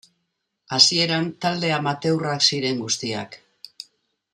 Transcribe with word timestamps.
Hasieran 0.77 1.29
talde 1.45 1.71
amateurrak 1.77 2.49
ziren 2.49 2.83
guztiak. 2.87 3.41